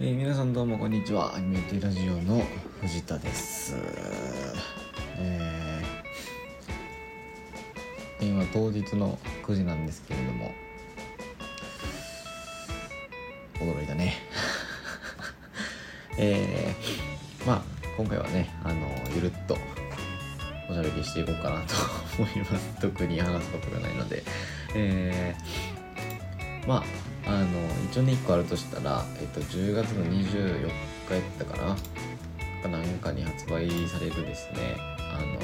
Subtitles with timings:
[0.00, 1.34] えー、皆さんどうもこんにちは。
[1.34, 2.40] アニメティラジオの
[2.80, 3.74] 藤田です。
[5.16, 10.52] えー、今当日の9時なんですけれども
[13.54, 14.14] 驚いたね。
[16.16, 17.62] えー、まあ
[17.96, 18.86] 今回はねあの
[19.16, 19.58] ゆるっと
[20.70, 21.74] おしゃべりしていこうかなと
[22.22, 22.76] 思います。
[22.80, 24.22] 特に話すことがないので。
[24.76, 27.46] えー、まああの
[27.90, 31.76] 一応ね1個あるとしたら、えっと、10月の24日やったかな
[32.62, 34.76] かなんかに発売されるですね。
[34.98, 35.38] あの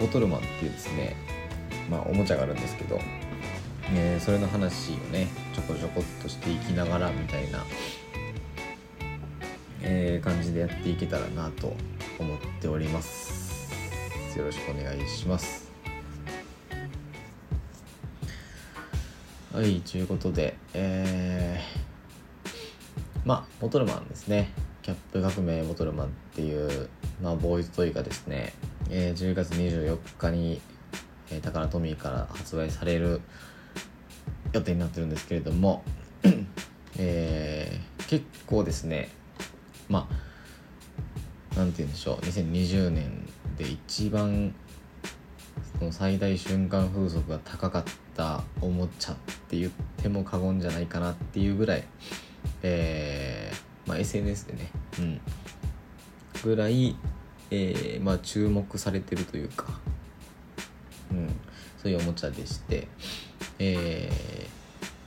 [0.00, 1.16] ボトルマンっていうですね
[1.90, 2.98] まあおもちゃがあるんですけど、
[3.94, 7.64] えー、それの話をねちょこちょこっとしていきながらみたいな、
[9.82, 11.74] えー、感じでやっていけたらなと
[12.18, 13.68] 思っております。
[14.36, 15.65] よろしくお願いします。
[19.56, 22.48] はい、ということで、えー、
[23.24, 24.52] まあ、ボトルマンですね。
[24.82, 26.90] キャップ革命ボトルマンっていう、
[27.22, 28.52] まあ、ボーイズトイがですね、
[28.90, 30.60] えー、10月24日に、
[31.30, 33.22] えー、タカラトミーから発売される
[34.52, 35.82] 予定になってるんですけれども、
[36.98, 39.08] えー、結構ですね、
[39.88, 40.06] ま
[41.54, 44.54] あ、なんて言うんでしょう、2020年で一番
[45.78, 48.05] その最大瞬間風速が高かった
[48.60, 49.16] おもちゃっ
[49.48, 51.84] て言っても過言じゃないかなっていうぐらい、
[52.62, 55.20] えーまあ、SNS でね、うん、
[56.42, 56.96] ぐらい、
[57.50, 59.66] えーまあ、注目されてるというか、
[61.10, 61.28] うん、
[61.78, 62.88] そういうおもちゃでして、
[63.58, 64.10] え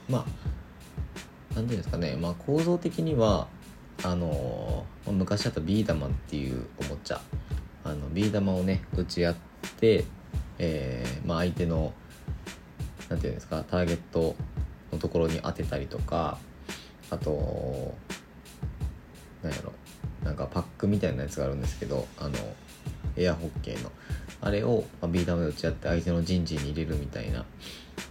[0.08, 0.24] ー、まあ
[1.54, 3.48] 何ていうんですかね、まあ、構造的には
[4.04, 7.20] あのー、昔あったビー玉っていうおもちゃ。
[7.82, 9.36] あのビー玉をね打ち合っ
[9.78, 10.04] て
[10.62, 11.94] えー、まあ、相手の
[13.10, 14.34] 何て言うんですかターゲット
[14.92, 16.38] のところに当てたりとか
[17.10, 17.94] あと
[19.42, 19.72] 何やろ
[20.24, 22.36] なんかパックみたいなやつがあるんですけどあの
[23.16, 23.90] エアホッケーの。
[24.42, 27.44] あれを、まあ、ビー玉で打ち合って相手の陣地に入れるみたいな、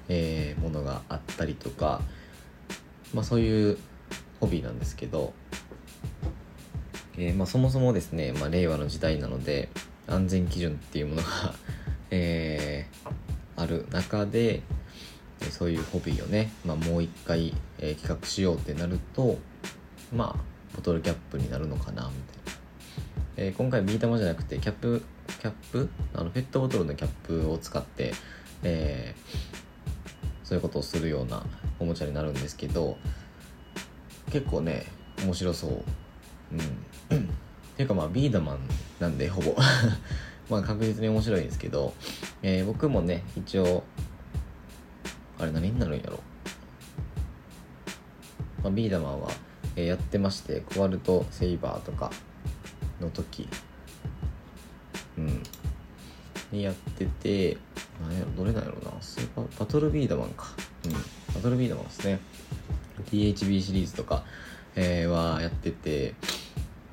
[0.09, 2.01] えー、ものがあったりとか、
[3.15, 3.79] まあ、そういう
[4.39, 5.33] ホビーなんですけど、
[7.17, 9.69] えーまあ、そもそもですね、まあ、令和の時代なので
[10.05, 11.27] 安全基準っていうものが
[12.11, 14.61] えー、ある中で
[15.51, 19.37] そういうホビーをね、まあ、もう一回、えー、企画しようってなると
[20.13, 22.59] まあボトルキャップになるのかなみたいな、
[23.37, 25.03] えー、今回ビー玉じゃなくてキャップ
[25.39, 25.89] キャップ？
[26.13, 28.13] あのペットボトルのキャップを使って、
[28.63, 31.43] えー、そういうことをするような
[31.79, 32.97] おもちゃになるんですけど
[34.31, 34.85] 結構ね
[35.23, 35.71] 面白そう。
[37.11, 37.29] うん。
[37.77, 38.59] ていうかまあビーダマン
[38.99, 39.55] なんでほぼ。
[40.49, 41.93] まあ確実に面白いんですけど、
[42.41, 43.83] えー、僕もね、一応、
[45.39, 46.19] あれ何になるんやろ？
[48.61, 49.29] まあ、ビーダマンは、
[49.75, 52.11] えー、やってまして、コバルトセイバーとか
[52.99, 53.47] の時、
[55.17, 55.41] うん、
[56.51, 57.57] にやってて、
[58.01, 60.47] 何やろ、どれなんやろな、スーパー、バトルビーダマンか。
[60.85, 60.99] うん、バ
[61.41, 62.19] トルビーダマンですね。
[63.09, 64.25] THB シリーズとか、
[64.75, 66.15] えー、はやってて、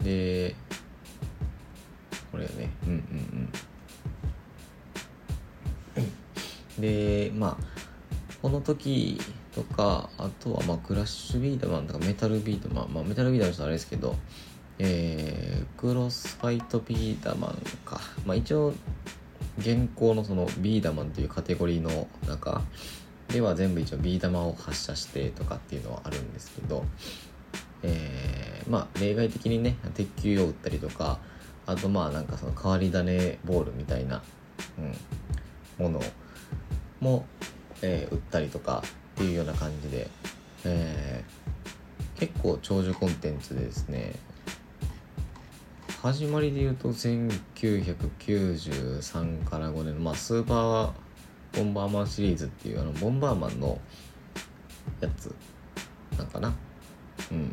[0.02, 0.54] で、
[2.30, 2.70] これよね。
[2.84, 3.00] うんうんう
[3.42, 3.48] ん。
[6.78, 7.75] でまあ
[8.46, 9.18] この時
[9.52, 14.14] とかあとはまあクラッシュビートマンとかメタルビートマンまあメタルビートマンとあれですけど
[14.78, 18.00] えー、クロスファイトビーダマンか。
[18.24, 18.72] まあ一応
[19.58, 22.62] 現行のそのビーダマンというカテゴリーの中
[23.26, 26.84] では全部一応ビー玉を発射してとかっていうのはあるんですけど、
[27.82, 31.18] えー、まあ例外的にね鉄球を打ったりとか
[31.66, 34.22] あとまあなんかその変わり種ボールみたいな、
[34.78, 36.00] うん、もの
[37.00, 37.26] も、
[37.82, 40.09] えー、売ったりとかっていうような感じで、
[40.64, 44.14] えー、結構長寿コンテンツでですね
[46.03, 50.91] 始まりで言うと1993から5年の、まあ、スーパー
[51.56, 53.81] ボンバーマンシリーズっていうあのボンバーマンの
[55.00, 55.34] やつ
[56.16, 56.53] なんかな？
[57.31, 57.53] うん。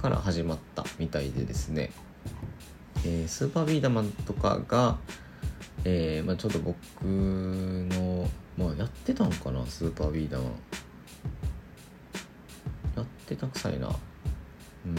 [0.00, 1.92] から始まったみたいでですね。
[3.04, 4.98] えー、スーパービーダマンとかが、
[5.84, 8.28] えーまあ、ちょっと僕の、
[8.58, 10.46] まあ、やってたのかなスーパービーダマン
[12.96, 13.88] やってたくさいな。
[13.88, 14.94] うん、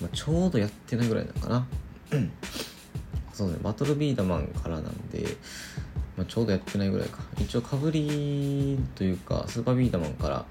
[0.00, 1.66] まあ、ちょうどやってないぐらいなのかな。
[3.32, 5.24] そうねバトルビーダマンからなんで、
[6.16, 7.20] まあ、ちょうどやってないぐらいか。
[7.38, 10.44] 一応かぶりというかスーパービーダマンから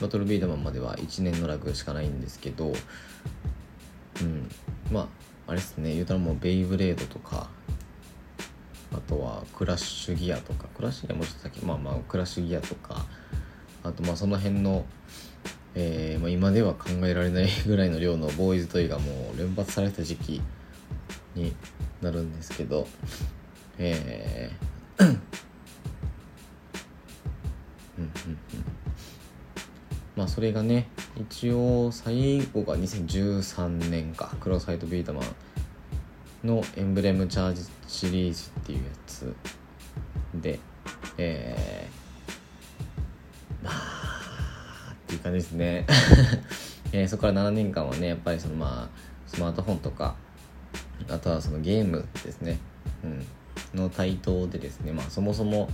[0.00, 2.72] バトルビーダマンまでは1年のラグしかないんですけど
[4.20, 4.48] うん。
[4.90, 5.08] まあ
[5.46, 7.48] あれですね言うたらもうベイブレードとか
[8.92, 13.04] あとはクラッシュギアとかクラッシュギアもうちょっと先まあまあクラッシュギアとか
[13.82, 14.84] あとまあその辺の、
[15.74, 20.40] えーまあ、今では考えられない ぐらいの量のボーイズトイがもう連発された時期
[21.34, 21.54] に
[22.00, 22.86] なるんですけど
[23.78, 24.74] えー
[30.16, 30.88] まあそれがね
[31.20, 34.34] 一応最後が2013年か。
[34.40, 35.20] クロスハイトビータマ
[36.44, 39.34] ンのエンブレムチャージシリーズっていうやつ
[40.34, 40.58] で
[41.16, 45.86] えー、まあっていう感じですね、
[46.92, 50.16] えー、そこから7年間はねやっぱりそのまあスマートフォンとか
[51.08, 52.58] あとはそのゲームですね、
[53.04, 53.06] う
[53.76, 55.68] ん、の台頭でですねまあそもそも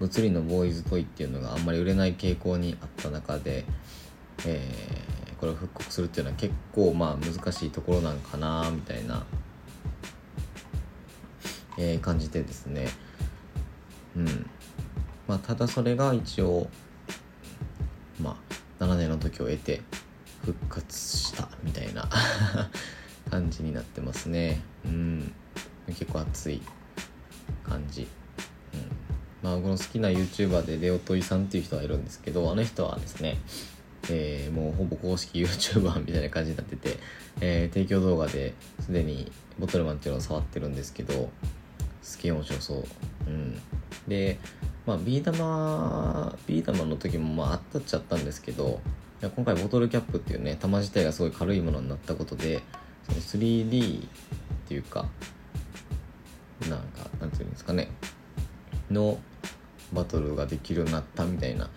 [0.00, 3.66] 物理のボーイズトイっていうのがあんまり売れない傾向にあった中で、
[4.46, 9.24] えー、これを復刻するっていうのは結構まあ難しいところなんかなみたいな、
[11.78, 12.88] えー、感じでですね。
[14.16, 14.50] うん。
[15.28, 16.68] まあただそれが一応
[18.18, 18.38] ま
[18.80, 19.82] あ7年の時を得て
[20.46, 22.08] 復活したみたいな
[23.30, 24.62] 感じになってますね。
[24.86, 25.32] うん。
[25.88, 26.62] 結構熱い
[27.64, 28.08] 感じ。
[29.42, 33.38] まあ、この好きな YouTuber でレオトイさんっていう人がいるんですけどあの人はですね、
[34.10, 36.98] えー、もうほぼ公式 YouTuber みたいな感じになってて、
[37.40, 41.30] えー、提供動画ですでにボトルマンっていうのを触ってるんですけど
[42.02, 42.84] すげえ面白そう、
[43.26, 43.60] うん、
[44.08, 44.38] で
[44.86, 48.80] まあビー玉ビー玉の時もまああったっちゃったんですけど
[49.22, 52.60] 今回ボトルキャップっていうね玉自体がすごい軽いものになったことで
[53.06, 54.08] その 3D っ
[54.66, 55.06] ていうか
[56.68, 57.90] なんかなんていうんですかね
[58.90, 59.18] の
[59.92, 61.68] バトルができるようになったみたいな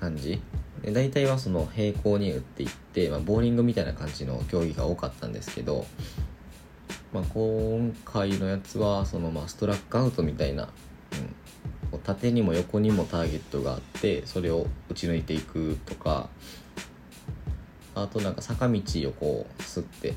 [0.00, 0.40] 感じ。
[0.82, 5.86] で大体はその平行に打っていって、まあ、ボーリングみたいな感じの競技が多かったんですけど、
[7.12, 10.68] まあ、今回のやつはそのまあストラックアウトみたいな、
[11.92, 16.28] うん、縦にも横にもターゲットがあってそれを打ち抜いていくとか
[17.94, 20.14] あとなんか坂道をこうすって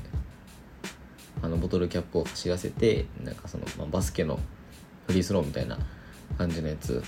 [1.42, 4.38] あのボトルキャップを走らせてなんかその、まあ、バスケの
[5.06, 5.78] フリースローみたいな
[6.38, 7.02] 感じのやつ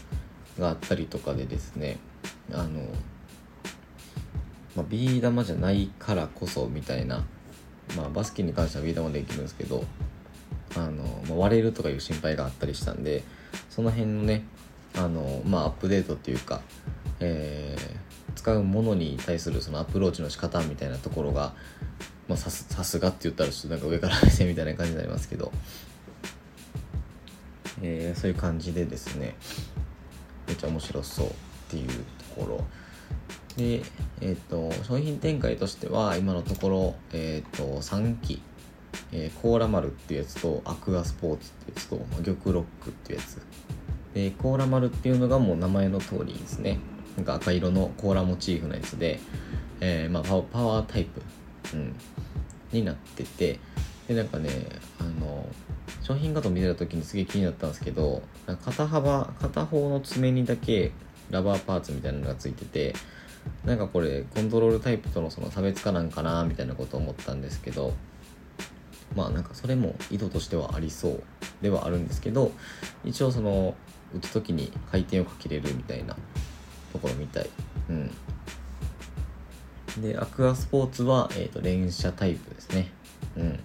[0.59, 1.99] があったりとかでですね
[2.53, 2.81] あの、
[4.77, 7.25] まあ、ビー玉じゃないからこそみたいな、
[7.97, 9.85] まあ、バスケに関してはビー玉できるんですけど
[10.77, 13.23] あの、まあ、割れるとかいう心配があったりしたんで
[13.71, 14.45] その辺のね
[14.97, 16.61] あの、まあ、アップデートっていうか、
[17.21, 21.55] えー、使うものに対するそのアプローチの仕方みたいなところが、
[22.29, 25.53] まあ、さすがって言ったらちょっとなんか上から目線みたいな感じになりますけど
[27.83, 29.35] えー、そういう感じでですね
[30.47, 31.31] めっちゃ面白そうっ
[31.69, 31.95] ていうと
[32.41, 32.65] ころ。
[33.57, 33.83] で、
[34.21, 38.41] えーと、商品展開としては今のところ、えーと、3機、
[39.13, 43.41] えー、コーラ丸っていうやつとアクアスポーツっていうやつと玉ロックっていうやつ。
[44.15, 46.79] でコーラ丸っていうのがもう名前の通りですね。
[47.17, 49.21] なんか赤色のコーラモチーフのやつで、
[49.81, 51.21] えーまあ、パワータイプ、
[51.75, 51.95] うん、
[52.73, 53.59] になってて
[54.15, 54.51] でなんかね
[54.99, 55.47] あの
[56.03, 60.93] 商品画像見てた時にすげえ気になったんですけど片幅片方の爪にだけ
[61.31, 62.95] ラバーパーツみたいなのがついてて
[63.65, 67.95] なんかこれコントロールタイプとのその差別化なんかなみたいなこと思ったんですけど
[69.17, 71.23] まあなんかそれも意図としてはありそう
[71.61, 72.53] ではあるんですけど
[73.05, 73.75] 一応その
[74.15, 76.17] 打つ時に回転をかけれるみたいな
[76.93, 77.49] ところみたい。
[77.89, 78.11] うん。
[80.01, 82.91] でアクアスポーツは、えーと連射タイプですね。
[83.37, 83.61] うん。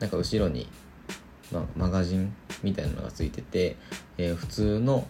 [0.00, 0.68] なんか後ろに
[1.52, 3.76] ま、マガジンみたいなのがついてて、
[4.18, 5.06] えー、普通の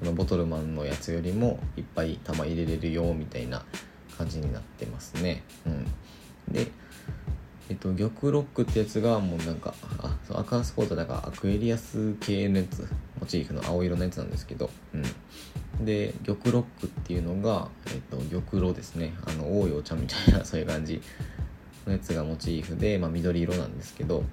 [0.00, 3.64] このボトルマンのやつよりもいっぱい玉入れれるよみたいな
[4.16, 5.42] 感じになってますね。
[5.66, 5.84] うん、
[6.52, 6.70] で、
[7.70, 12.86] えっと、玉ロックってやつがもうなんか、あ、そうアカースポーツだからアクエリアス系のやつ、
[13.18, 15.84] モチーフの青色のやつなんですけど、うん。
[15.84, 19.14] で、玉ロックっていうのが、えっと、玉露ですね。
[19.26, 21.00] あの、多いお茶みたいな、そういう感じ
[21.86, 24.24] のやつがモチーフで、まあ、緑色なんですけど、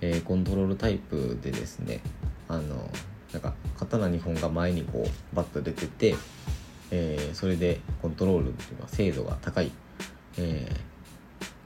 [0.00, 2.00] えー、コントロールタイプでですね
[2.48, 2.90] あの
[3.32, 6.14] なんか刀2本が前にこうバッと出てて、
[6.90, 9.70] えー、それでコントロールっていうか精度が高い、
[10.38, 10.70] え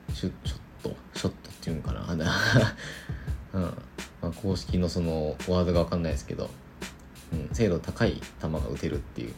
[0.09, 2.07] ー、シュショットショットっていうのかな、
[3.53, 3.63] うん。
[4.23, 6.51] まあ、公式のそのワードが分かんないですけど、
[7.33, 9.35] うん、精度高い球が打てるっていう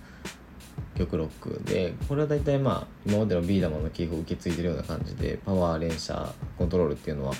[0.96, 7.34] 極ロックでこれは大体まあ今までのビー玉のキーを受け継いでるような感じでパワー連射コントロールっていうのは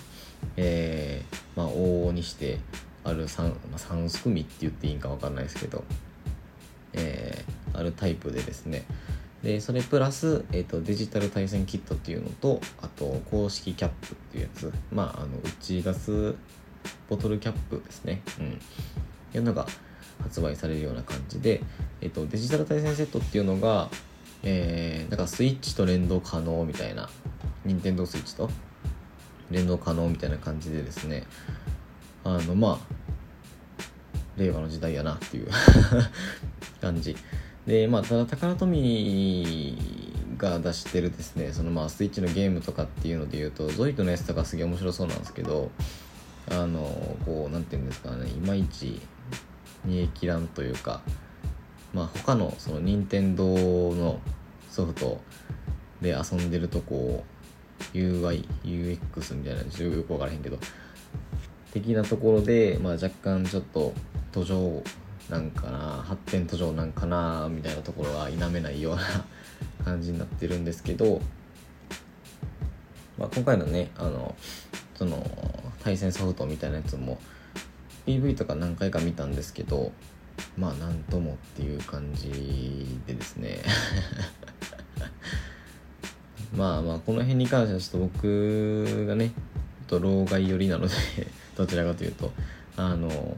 [0.57, 2.59] えー、まあ、往々にして
[3.05, 5.85] ある 3,、まあ、3組って言っていいんか分かんないですけど、
[6.93, 8.85] えー、あるタイプでですね。
[9.43, 14.73] でそれプラス、えーと、デジタル対戦キットっていうのとあと公式キャップっていうやつ。
[14.93, 16.35] まああの打ち出す
[17.09, 18.23] ボトルキャップですね。
[18.39, 18.47] うん。
[18.51, 18.51] っ
[19.33, 19.67] ていうのが
[20.23, 21.61] 発売されるような感じで、
[22.03, 23.89] えーと、デジタル対戦セットっていうのが
[24.45, 27.09] えー、だかスイッチと連動可能みたいな
[27.65, 28.51] 任天堂スイッチと
[29.51, 31.25] 連動可能みたいな感じでですね。
[32.25, 32.95] あのまあ
[34.37, 35.49] 令和の時代やなっていう
[36.81, 37.17] 感じ。
[37.67, 39.77] でまあただタカラトミ
[40.39, 45.71] が出してるですねそのまあスイッチのゲームとかっていうので言うとゾイトのやつとかすげえ面白そうなんですけど
[46.51, 49.01] あのこうなんていうんですかねいまいち
[49.85, 51.03] 煮え切らんというか
[51.93, 53.45] まあ他のその任天堂
[53.95, 54.21] の
[54.71, 55.21] ソフト
[56.01, 57.25] で遊んでるとこ
[57.95, 59.67] う UI、UX みたいなよ
[60.03, 60.59] く分からへんけど
[61.73, 63.93] 的なところで、まあ、若干ちょっと
[64.31, 64.83] 途上
[65.31, 69.03] なんかな発展途上なんかなみたいなところは否めないような
[69.85, 71.21] 感じになってるんですけど、
[73.19, 74.35] まあ、今回のねあの
[74.95, 75.25] その
[75.83, 77.19] 対戦ソフトみたいなやつも
[78.07, 79.93] PV とか何回か見たんですけど
[80.57, 83.61] まあなんともっていう感じでですね。
[86.57, 89.33] まあまあこの辺に関してはちょっと僕がね
[89.89, 90.95] ちょっと老害寄りなので
[91.57, 92.33] どちらかというと。
[92.75, 93.37] あの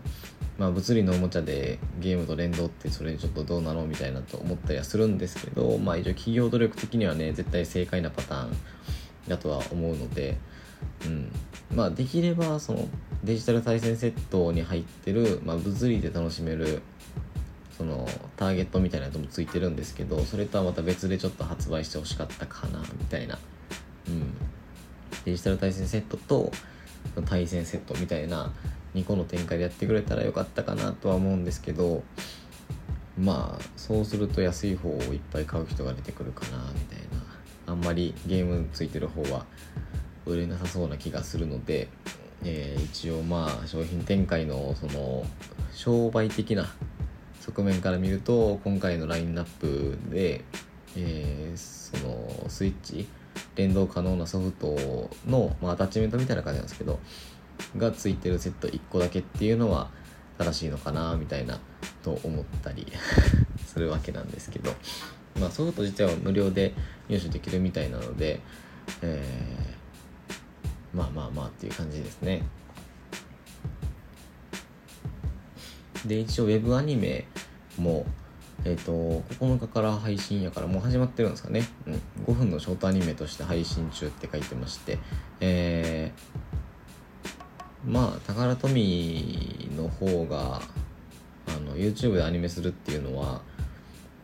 [0.58, 8.56] まあ物理のおもちゃでゲームと連動ってそれちょっとどうなのみたいなと思ったりはするんですけどまあ一応企業努力的にはね絶対正解なパターン
[9.26, 10.36] だとは思うので
[11.04, 11.32] うん。
[11.74, 12.88] まあできればその
[13.24, 16.82] デジタル対戦セットに入ってる、まあ、物理で楽しめる
[17.76, 23.38] そのターゲットみたいなやつもついてるんですけどそれとはまた別でちょっと発売してほしかったかなみたいな、
[24.08, 24.34] うん、
[25.24, 26.52] デジタル対戦セットと
[27.26, 28.52] 対戦セットみたいな
[28.94, 32.04] 2個の展開でやってくれたらよかったかなとは思うんですけど
[33.18, 37.24] まあそうすると安い方をいっぱい買う人が出てくるかなみたいな。
[37.66, 39.46] あんまりゲームついてる方は
[40.26, 41.88] 売れなさそうな気がするので、
[42.44, 45.24] えー、一応まあ商品展開のその
[45.72, 46.72] 商売的な
[47.40, 50.44] 側面から見ると今回のラインナップで、
[50.96, 53.06] えー、そのスイッチ
[53.56, 57.00] 連動可能なソフトの、まあ、アタッチメントみたいな感じなんですけど
[57.76, 59.90] がついてるセット1個だけっていうのは
[60.38, 61.60] 正しいのかなみたいな
[62.02, 62.86] と思ったり
[63.66, 64.74] するわけなんですけど、
[65.40, 66.74] まあ、ソフト自体は無料で
[67.08, 68.40] 入手できるみたいなので、
[69.02, 69.73] えー、
[70.94, 72.42] まあまあまあっていう感じですね。
[76.06, 77.26] で一応 Web アニメ
[77.78, 78.06] も
[78.64, 81.94] えっ、ー、と9日から配信やからもう始まってるんですかね、うん、
[82.26, 84.98] 5分のショートアニメとして配信中って書いてまして。
[85.40, 90.62] えー、まあ宝富の方が
[91.46, 93.42] あの YouTube でアニメするっていうのは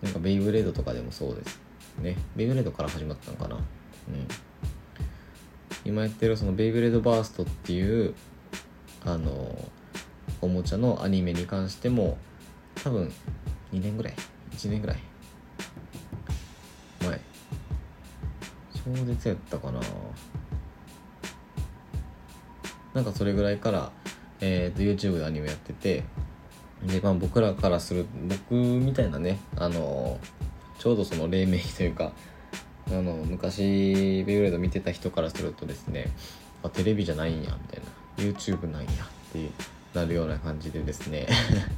[0.03, 1.61] なんかベイブレードとかでもそうです
[2.01, 2.17] ね。
[2.37, 3.57] ベイブレードから始まったのかな。
[3.57, 3.63] うん。
[5.85, 8.15] 今やってるそのベイブレードバーストっていう
[9.05, 9.57] あの
[10.41, 12.19] おもちゃのアニメに関しても
[12.83, 13.13] 多分
[13.73, 14.15] 2年ぐらい
[14.53, 14.99] 1年ぐらい
[17.03, 17.21] 前
[18.73, 19.81] 超絶やったかな。
[22.95, 23.93] なんかそれぐらいから、
[24.41, 26.03] えーと、YouTube でアニメやってて
[26.85, 30.19] で、まあ、僕らからする僕みたいなねあの
[30.79, 32.13] ちょうどその黎明期というか
[32.91, 36.11] あの昔ベイブレード見てた人からするとですね
[36.63, 38.01] あテレビじゃないんやみたいな。
[38.21, 39.51] YouTube なんやって
[39.95, 41.27] なるような感じでですね。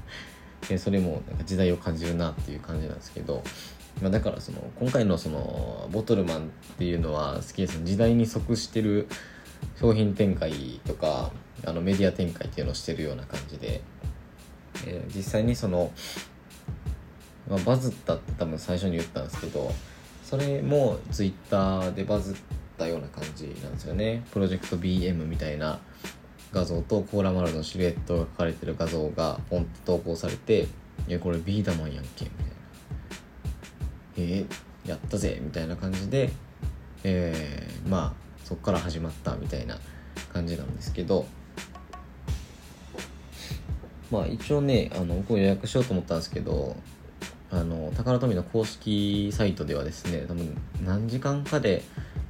[0.68, 3.42] でそれもなんか時代を感じるなっていう感じなんですけど、
[4.00, 9.08] まあ、だからその今回のそのボトルマンっていうのは好きです時代に即してる
[9.80, 11.32] 商品展開とか
[11.64, 13.80] あのメディア展開っていうのをしてるような感じで、
[14.86, 15.90] えー、実際にその、
[17.50, 19.72] まあ、バズったって多分最初に言ったんですけど
[20.32, 22.36] それも Twitter でバズっ
[22.78, 24.22] たような感じなんですよね。
[24.30, 25.78] プロジェクト BM みたいな
[26.54, 30.68] 画像とコーラ丸のシルエットが描かれてる画像がポンと投稿されて
[31.06, 32.52] 「いやこれビーダマンやんけ」みたいな
[34.16, 36.32] 「えー、やったぜ」みたいな感じで、
[37.04, 38.12] えー、まあ
[38.42, 39.78] そっから始まったみたいな
[40.32, 41.26] 感じなんですけど。
[44.10, 46.76] まあ一応ねあの僕予約しようと思ったんですけど
[47.52, 51.82] あの宝富の公式サイトではですね多分何時間かで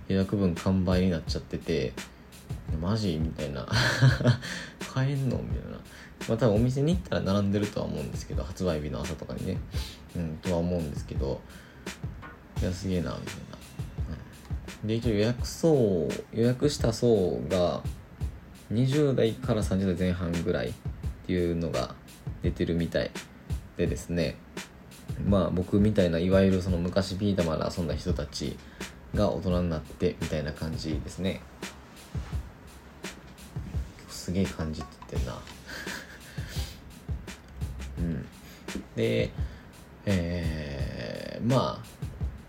[0.08, 1.92] 予約分完売になっちゃってて
[2.80, 3.66] マジみたいな。
[4.92, 5.78] 買えんのみたいな。
[6.28, 9.58] まあ多分お店に行ったら並んでるとは思うんですけど発売日の朝とかにね。
[10.16, 11.40] うんとは思うんですけど
[12.60, 13.58] いやすげえなみたいな、
[14.84, 17.82] で一応予約層予約した層が
[18.70, 20.72] 20代から30代前半ぐらいっ
[21.26, 21.94] ていうのが
[22.42, 23.10] 出てるみたい
[23.76, 24.36] でですね。
[25.26, 28.56] まあ僕みたいないわゆるその昔ビー玉で遊んだ人たち
[29.14, 31.40] が大人になってみたいな感じですね。
[34.08, 35.40] すげえ感じって言ってんな。
[37.98, 38.26] うん。
[38.96, 39.30] で
[40.06, 41.84] えー、まあ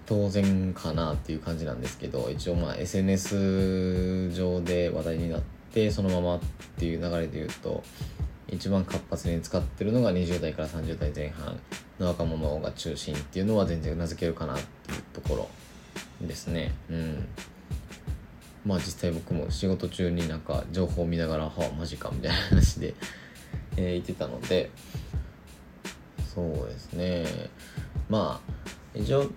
[0.05, 5.41] 当然かなっていう感じなんですけど一応まあ SNS 上で話題になっ
[5.73, 6.39] てそのままっ
[6.77, 7.83] ていう流れで言うと
[8.47, 11.59] 一番活発に使ってるのが20代から30代前半。
[12.03, 16.73] の若者が中心っていうのは全然名付けるかなっていうところですね。
[16.89, 17.27] うん。
[18.65, 22.93] まあ実際僕も仕事中になんか情報を見ながら「はあマジか」みたいな話で、
[23.77, 24.69] えー、言ってたので。
[26.33, 27.25] そうですね。
[28.09, 29.29] まあ一応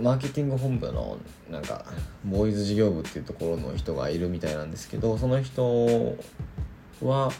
[0.00, 1.18] マーケティング本部の
[1.50, 1.84] なんか
[2.24, 6.16] ボーイズ事業部っていうところの人がいるみたいなんですけどその人
[7.02, 7.30] は、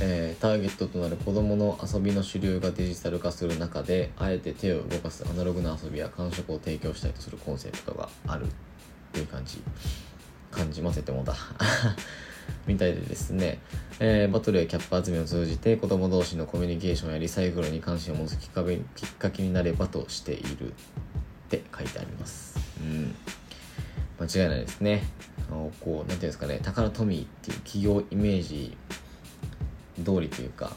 [0.00, 8.48] えー、ターゲットとなる子どもの遊びの主流がデジタル化する中であえて手を動かすアナログな遊びや感触を提供したいとするコンセプトがあるっ
[9.12, 9.62] ていう感じ
[10.50, 11.34] 感じませてもだ
[12.66, 13.58] みたいでですね、
[13.98, 20.74] えー、バトルやキャップ集めを通じて子供同士のコミュニケーションやリサイクルに関心を持つきっかけきっかけになればとしているっ
[21.48, 22.58] て書いてあります。
[22.80, 23.14] うん。
[24.18, 25.04] 間違いないですね。
[25.48, 28.76] あのこう、なんていうんですかね、タカラトミーっていう企業イメージ
[30.04, 30.72] 通りというか、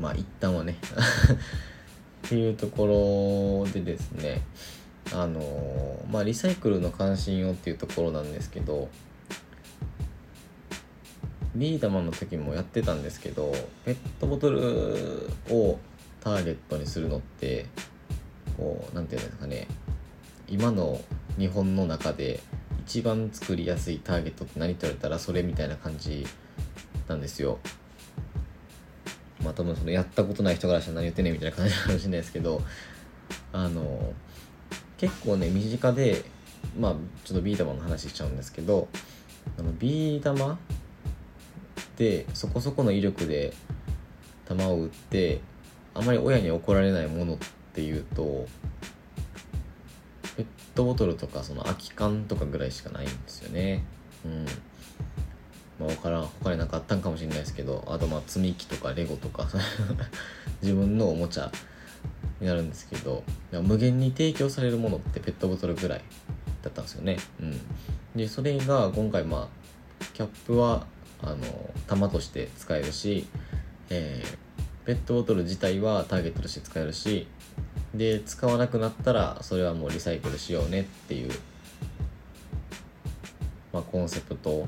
[0.00, 0.76] まあ一旦はね
[2.26, 4.42] っていうところでですね、
[5.12, 8.88] あのまあリサイクルの関心をっていうところなんですけど、
[11.54, 13.54] ビーダマンの時もやってたんですけど、
[13.84, 15.78] ペットボトルを
[16.20, 17.66] ターゲットにするのって
[18.56, 19.68] こう何て言うんですかね
[20.48, 21.00] 今の
[21.38, 22.40] 日本の中で
[22.86, 26.26] 一番作りやすいターゲットって何って言われたらそれみたいな感じ
[27.08, 27.58] なんですよ。
[29.42, 32.62] まあ多分そのやったことない人からしたら何言ってんねんみたいな感じかもしれないですけど
[33.52, 34.14] あの
[34.96, 36.24] 結構ね身近で
[36.78, 36.94] まあ
[37.24, 38.88] ちょっとビー玉の話しちゃうんですけど
[39.58, 40.58] あのビー玉
[41.96, 43.52] でそこそこの威力で
[44.48, 45.40] 球を打って
[45.92, 48.46] あまり親に怒られないものってっていうと
[50.36, 50.46] ペッ
[50.76, 53.84] トボトルとかその空き缶とかぐらいしかないんですよね
[54.24, 54.46] うん
[55.78, 59.48] まあ分からん他になんかあったんかもしれないですけどあとまあ積み木とかレゴとか
[60.62, 61.50] 自分のおもちゃ
[62.40, 66.02] になるんですけど無限に提供されるものってペットボトルぐらい
[66.62, 67.18] だったんですよね。
[67.40, 67.60] うん。
[68.16, 70.86] でそれが今回まあキャップは
[71.22, 71.36] あの
[71.86, 73.26] 玉として使えるし、
[73.90, 77.26] えー、ペットボトル自体はターゲットとして使えるし
[77.94, 81.30] で使わなくなったらそれはもうリサイクルしようねっていう、
[83.72, 84.66] まあ、コンセプト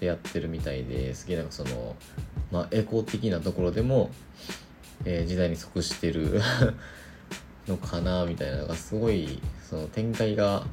[0.00, 1.96] でやってるみたいですげえなんかその、
[2.50, 4.10] まあ、エコ的なところでも、
[5.04, 6.40] えー、時代に即してる
[7.66, 10.66] のかなみたいなのがすごいその展開が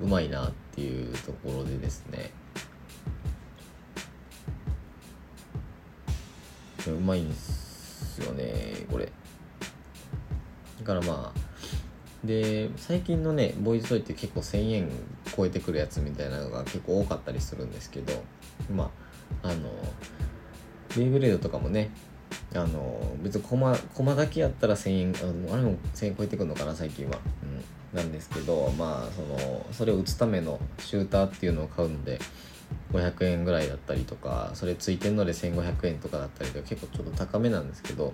[0.00, 2.30] うまいなっていうところでですね
[6.86, 9.10] うまいんですよねこれ。
[10.80, 14.90] だからまあで最近のねボーイズトイって結構1000円
[15.36, 18.12] 超えてくるやつみたいなのが結構多かったりするんですけど
[18.74, 18.90] ま
[19.42, 19.70] ああの
[20.96, 21.90] ベイブレードとかもね
[22.54, 23.74] あの別にコマ
[24.14, 25.14] だけやったら1000円
[25.50, 27.18] ああれも1000円超えてくるのかな最近は、
[27.92, 32.18] うん、なんですけどまあそのそれを打つためのシューターっていうのを買うので
[32.92, 38.12] 500円ぐらいだったりとかそれついてんので1500円とかだったりとか結構ちょっと高めなんですけど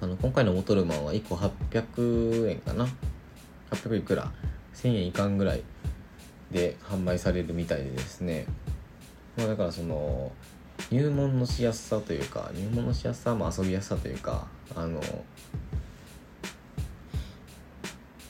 [0.00, 2.86] あの今回のボトルマンは1個800円かな
[3.70, 4.30] ？800いくら？
[4.82, 5.62] 1000円いかんぐらい
[6.50, 8.46] で販売されるみたいでですね。
[9.36, 10.32] まあだからその
[10.90, 15.00] 入門のしやすさというか入門のしやすさも遊びやすさというかあの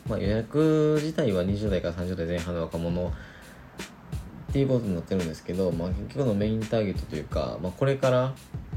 [0.08, 3.12] まあ予約自体は20代から30代前半の若者
[4.48, 8.34] っていうことになってるんですけど、まあ、結局のメインターゲットというか、まあ、これから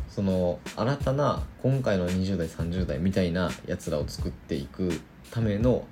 [0.09, 4.99] その新たな今回の20代30代みたいなやつらを作っていく
[5.31, 5.85] ための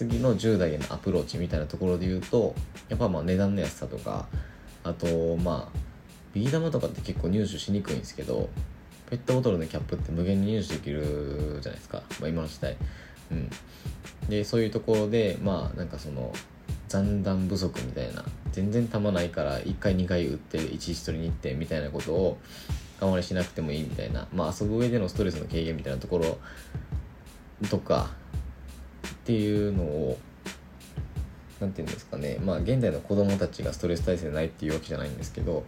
[0.00, 2.54] 次の10代へのアプローチみたいなところで言うと
[2.88, 4.28] やっぱまあ値段の安さとか
[4.82, 5.78] あとまあ
[6.32, 8.48] ビー玉とかって結構入手しにくいんですけど
[9.10, 12.78] ペットボトルのキャップって無限に入手できるじゃないですか、まあ、今の時代。
[13.30, 13.50] うん。
[14.30, 16.32] でそういうところでまあなんかその
[16.88, 22.38] 残弾不足みたいな全然弾ないから1回2回打って1一取りに行ってみたいなことを
[23.00, 26.38] 我慢しなくてもいいみたいな、まあ、遊ぶ上でのストレスの軽減みたいなところ
[27.68, 28.10] とか
[29.30, 30.18] っていうのを
[31.60, 32.38] 何て言うんですかね。
[32.44, 35.62] まあ現在の子供たちがストレス耐性ないっていうわけじゃないんですけど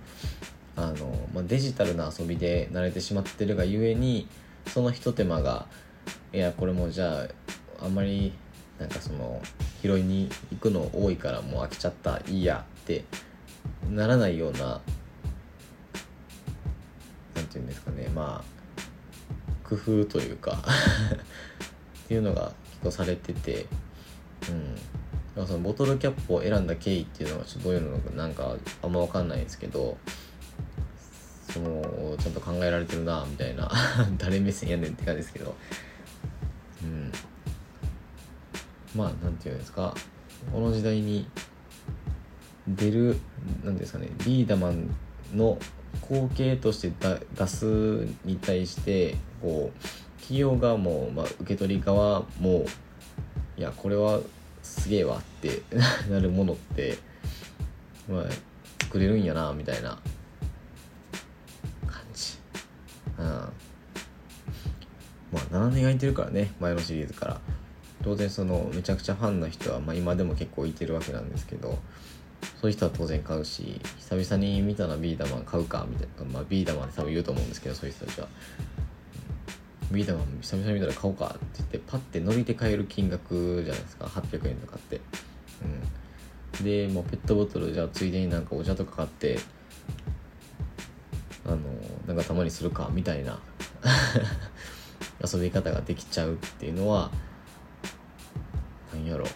[0.74, 4.26] あの、まあ、デジタルな遊びで慣れてしまってるがゆえに
[4.66, 5.66] そのひと手間が
[6.32, 7.28] いやこれもじゃ
[7.80, 8.32] ああんまり
[8.80, 9.40] なんかその
[9.80, 13.04] 拾いに行くの多いからもう飽きちゃったいいやって
[13.88, 14.80] ならないような
[17.36, 18.10] 何て言うんですかね。
[18.12, 20.58] まあ工夫というか
[22.04, 23.66] っていうのがとされてて
[24.48, 24.74] うん。
[25.34, 29.96] だかそのボトルキャップを選んだ経緯っていうのはちょっとどういうのかなんかあんま分かんないんですけど
[31.52, 33.70] そのちゃんと考えられてるなみたいな。
[34.16, 35.54] 誰目線やねんって感じですけど。
[36.82, 37.12] うん。
[38.96, 39.94] まあなんていうんですか。
[40.50, 41.26] この時代に
[42.66, 43.18] 出る
[43.64, 44.08] 何ですかね。
[44.24, 44.94] リーダーマン
[45.34, 45.58] の
[46.00, 46.92] 後継として
[47.34, 47.64] 出す
[48.24, 49.78] に対してこう
[50.22, 52.64] 企業側も、まあ、受け取り側も
[53.58, 54.20] いやこれは
[54.62, 55.62] すげえわって
[56.08, 56.96] なるものって、
[58.08, 58.24] まあ、
[58.84, 59.98] 作れるんやなみたいな。
[61.86, 62.38] 感じ。
[63.18, 63.24] うん。
[63.26, 63.50] ま
[65.34, 67.40] あ7年空いてるからね前のシリーズから。
[68.02, 71.78] 当然そのめちゃくちゃファンな人は、まあ、今でも結構いてるわけなんですけど
[72.60, 78.28] そういう人は当然買うし久々に見たらビーダマン買うかみたいな、まあ、ビーダマンって多分言うと思うんですけどそういう人たちは。
[79.92, 84.06] ビーダマン久々に見たら買おうかって言ってパッて乗りで買える金額じゃないですか。
[84.06, 85.00] 800円とかって。
[86.58, 89.38] うん、でもうペットボトルじゃあついでになんかお茶とか買って
[91.44, 91.58] あの
[92.06, 93.38] なんかたまにするかみたいな。
[95.24, 97.10] 遊び方ができちゃうっていうのは
[98.92, 99.26] 何やろ。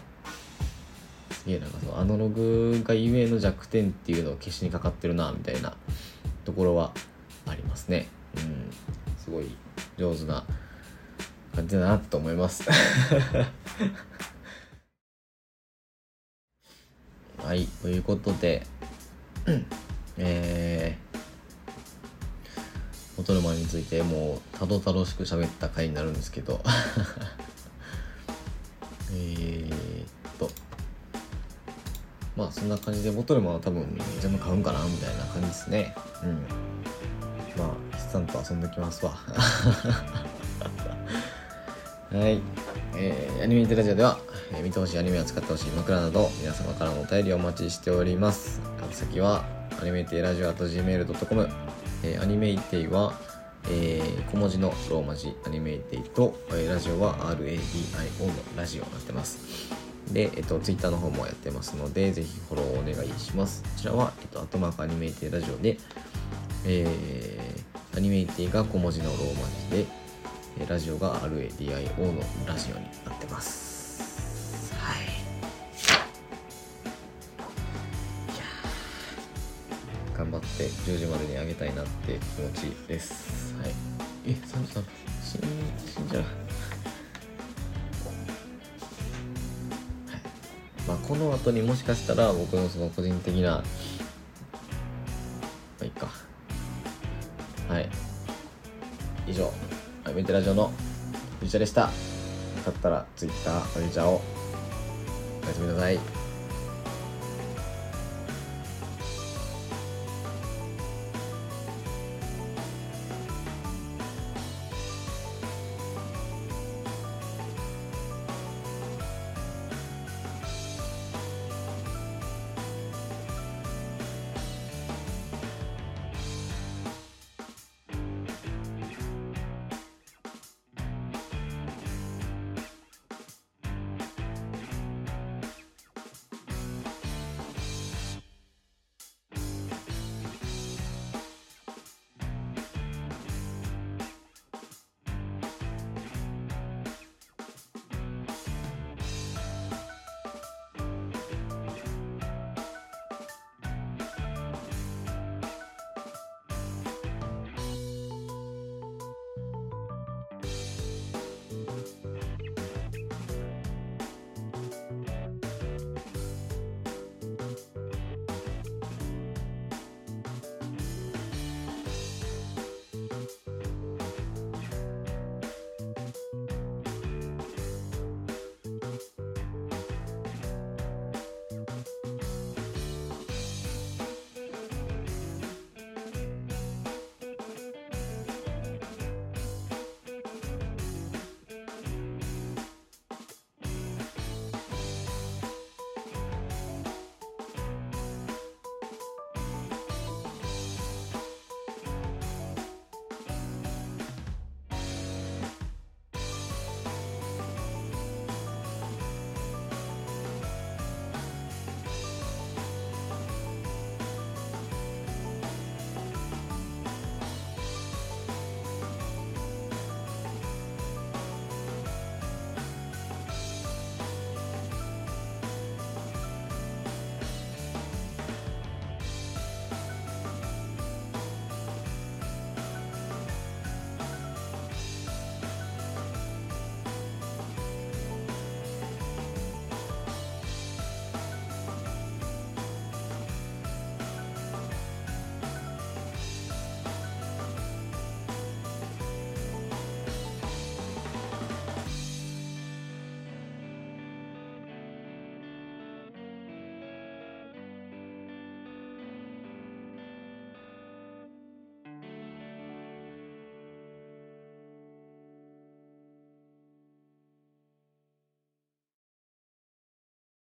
[1.31, 5.77] すげえなんかそのアナログがゆえの弱点っていうのを消しにかかってるなみたいな
[6.43, 6.91] ところは
[7.45, 8.07] ありますね。
[8.35, 8.69] うん。
[9.17, 9.45] すごい
[9.97, 10.43] 上手な
[11.55, 12.63] 感じだなと思います。
[17.43, 18.65] はいということで
[20.17, 21.17] えー、
[23.15, 26.61] ボトルマンについてもうたどたどしく喋った回になるんですけど
[29.13, 29.75] えっ
[30.37, 30.51] と
[32.35, 35.95] まあそんな感じでボトルマンは多分全部買うんかなみたいな感じですね。
[36.23, 36.45] うん。
[38.07, 39.11] スタンと遊んできますわ。
[42.11, 42.41] はい。
[42.95, 44.17] えー、アニメイテラジオでは、
[44.53, 48.61] えー、見てほしいアニメを使ってほしい枕など皆様からのお便りをお待ちしております。
[48.91, 49.43] 先は
[49.81, 51.49] アニメイテラジオ .gmail.com、
[52.03, 53.13] えー、アニメイテイは
[53.69, 55.35] えー、小文字のローマ字。
[55.45, 59.39] アニメイテイと、えー、ラジオは RADIO のラジオになってます。
[60.13, 63.63] で、えっと、ツイッターの方もやってますので、ぜひフォローお願いします。
[63.63, 65.77] こちらは、えっと、アトマークアニメイテイラジオで、
[66.65, 67.26] えー、
[67.97, 74.71] アニメイテイが小文字のローマ字で、ラジオが RADIO のラジオになってます。
[80.15, 83.55] 頑張って10時までにあげたいなって気持ちです。
[83.55, 83.71] はい。
[84.27, 84.83] えサンさん
[85.23, 85.41] 死ん
[85.95, 86.21] 死んじゃう。
[86.21, 86.31] はい。
[90.87, 93.63] まあこの後にもしかしたら僕のその個人的な
[100.27, 100.73] テラジオの
[101.39, 101.83] 藤田でした。
[101.83, 101.87] よ
[102.65, 104.21] かったら Twitter おじちゃんを
[105.41, 106.16] おやすみなさい。